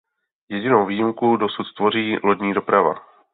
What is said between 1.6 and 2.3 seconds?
tvoří